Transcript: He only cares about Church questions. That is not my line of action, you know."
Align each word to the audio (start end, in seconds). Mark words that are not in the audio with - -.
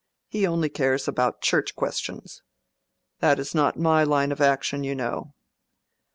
He 0.29 0.47
only 0.47 0.69
cares 0.69 1.07
about 1.07 1.41
Church 1.43 1.75
questions. 1.75 2.41
That 3.19 3.37
is 3.37 3.53
not 3.53 3.77
my 3.77 4.03
line 4.03 4.31
of 4.31 4.41
action, 4.41 4.83
you 4.83 4.95
know." 4.95 5.35